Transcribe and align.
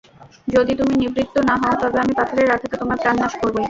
যদি 0.47 0.73
তুমি 0.79 0.93
নিবৃত্ত 1.01 1.35
না 1.49 1.55
হও, 1.61 1.73
তবে 1.81 1.97
আমি 2.03 2.13
পাথরের 2.19 2.53
আঘাতে 2.55 2.75
তোমার 2.77 2.97
প্রাণ 3.01 3.15
নাশ 3.21 3.33
করবোই। 3.35 3.59